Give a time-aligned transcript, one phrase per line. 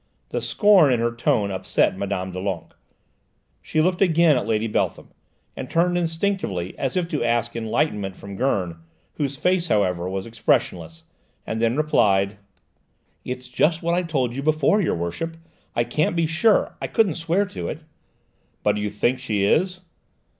[0.29, 2.31] The scorn in her tone upset Mme.
[2.31, 2.73] Doulenques.
[3.61, 5.09] She looked again at Lady Beltham
[5.55, 8.79] and turned instinctively as if to ask enlightenment from Gurn,
[9.17, 11.03] whose face, however, was expressionless,
[11.45, 12.37] and then replied:
[13.23, 15.37] "It's just what I told you before, your worship:
[15.75, 17.83] I can't be sure; I couldn't swear to it."
[18.63, 19.81] "But you think she is?"